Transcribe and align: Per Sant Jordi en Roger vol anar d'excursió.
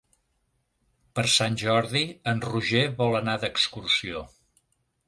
Per 1.19 1.25
Sant 1.33 1.57
Jordi 1.63 2.03
en 2.33 2.43
Roger 2.49 2.85
vol 3.05 3.21
anar 3.21 3.39
d'excursió. 3.45 4.27